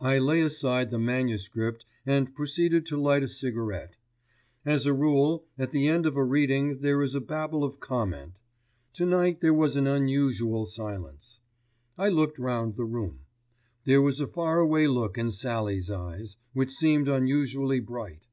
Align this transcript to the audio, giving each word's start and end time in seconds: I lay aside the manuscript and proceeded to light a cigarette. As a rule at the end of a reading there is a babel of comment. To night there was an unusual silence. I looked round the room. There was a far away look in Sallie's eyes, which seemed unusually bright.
I 0.00 0.16
lay 0.16 0.40
aside 0.40 0.90
the 0.90 0.98
manuscript 0.98 1.84
and 2.06 2.34
proceeded 2.34 2.86
to 2.86 2.96
light 2.96 3.22
a 3.22 3.28
cigarette. 3.28 3.94
As 4.64 4.86
a 4.86 4.94
rule 4.94 5.44
at 5.58 5.70
the 5.70 5.86
end 5.86 6.06
of 6.06 6.16
a 6.16 6.24
reading 6.24 6.80
there 6.80 7.02
is 7.02 7.14
a 7.14 7.20
babel 7.20 7.62
of 7.62 7.78
comment. 7.78 8.38
To 8.94 9.04
night 9.04 9.42
there 9.42 9.52
was 9.52 9.76
an 9.76 9.86
unusual 9.86 10.64
silence. 10.64 11.40
I 11.98 12.08
looked 12.08 12.38
round 12.38 12.76
the 12.76 12.86
room. 12.86 13.18
There 13.84 14.00
was 14.00 14.18
a 14.18 14.26
far 14.28 14.60
away 14.60 14.86
look 14.86 15.18
in 15.18 15.30
Sallie's 15.30 15.90
eyes, 15.90 16.38
which 16.54 16.72
seemed 16.72 17.08
unusually 17.08 17.80
bright. 17.80 18.26